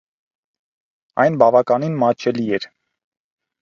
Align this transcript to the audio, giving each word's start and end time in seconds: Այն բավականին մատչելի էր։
Այն 1.25 1.39
բավականին 1.45 2.03
մատչելի 2.07 2.51
էր։ 2.61 2.71